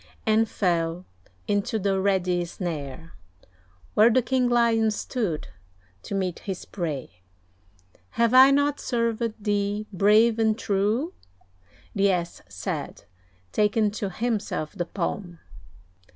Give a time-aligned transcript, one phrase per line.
[0.25, 1.05] And fell
[1.47, 3.13] into the ready snare,
[3.93, 5.49] Where the King Lion stood
[6.01, 7.21] to meet his prey.
[8.17, 11.13] "Have I not served thee brave and true?"
[11.93, 13.03] The Ass said,
[13.51, 15.37] taking to himself the palm.